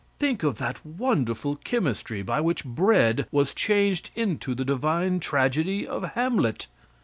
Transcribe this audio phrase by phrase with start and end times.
[0.17, 6.01] Think of that wonderful chemistry by which bread was changed into the divine tragedy of
[6.15, 6.65] Hamlet!